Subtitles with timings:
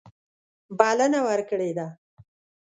[0.79, 1.87] بلنه ورکړې ده.